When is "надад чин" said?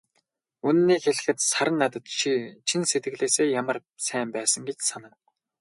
1.81-2.81